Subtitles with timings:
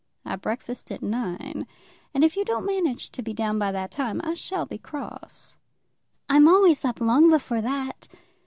[0.25, 1.67] I breakfast at nine,
[2.11, 5.57] and if you don't manage to be down by that time, I shall be cross."
[6.27, 8.07] "I'm always up long before that."